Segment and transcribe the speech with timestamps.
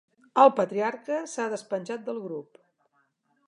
[0.43, 2.61] El patriarca s'ha despenjat del grup.